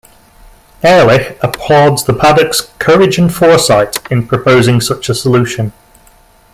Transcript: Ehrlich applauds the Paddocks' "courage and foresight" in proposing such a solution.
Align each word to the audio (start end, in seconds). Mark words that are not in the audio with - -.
Ehrlich 0.81 1.37
applauds 1.43 2.05
the 2.05 2.13
Paddocks' 2.13 2.71
"courage 2.79 3.19
and 3.19 3.31
foresight" 3.31 3.97
in 4.09 4.25
proposing 4.27 4.81
such 4.81 5.09
a 5.09 5.13
solution. 5.13 5.73